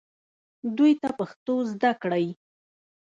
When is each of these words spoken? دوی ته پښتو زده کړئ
دوی 0.77 0.93
ته 1.01 1.09
پښتو 1.19 1.55
زده 1.71 1.91
کړئ 2.01 2.27